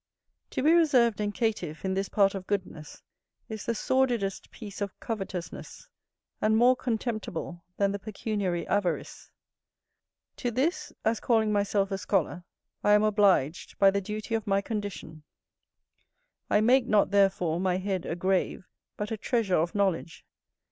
To 0.49 0.63
be 0.63 0.73
reserved 0.73 1.21
and 1.21 1.31
caitiff 1.31 1.85
in 1.85 1.93
this 1.93 2.09
part 2.09 2.33
of 2.33 2.47
goodness 2.47 3.03
is 3.49 3.67
the 3.67 3.75
sordidest 3.75 4.49
piece 4.49 4.81
of 4.81 4.99
covetousness, 4.99 5.89
and 6.41 6.57
more 6.57 6.75
contemptible 6.75 7.63
than 7.77 7.91
the 7.91 7.99
pecuniary 7.99 8.65
avarice. 8.67 9.29
To 10.37 10.49
this 10.49 10.91
(as 11.05 11.19
calling 11.19 11.51
myself 11.53 11.91
a 11.91 11.99
scholar) 11.99 12.45
I 12.83 12.93
am 12.93 13.03
obliged 13.03 13.77
by 13.77 13.91
the 13.91 14.01
duty 14.01 14.33
of 14.33 14.47
my 14.47 14.59
condition. 14.59 15.21
I 16.49 16.61
make 16.61 16.87
not 16.87 17.11
therefore 17.11 17.59
my 17.59 17.77
head 17.77 18.07
a 18.07 18.15
grave, 18.15 18.67
but 18.97 19.11
a 19.11 19.17
treasure 19.17 19.57
of 19.57 19.75
knowledge. 19.75 20.25